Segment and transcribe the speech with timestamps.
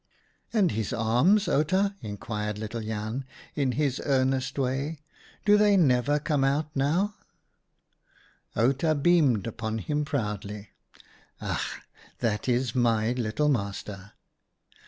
[0.51, 4.97] "And his arms, Outa," inquired little Jan, in his earnest way,
[5.45, 7.13] "do they never come out now
[8.55, 10.71] r Outa beamed upon him proudly."
[11.39, 11.83] Ach!
[12.17, 14.13] that is my little master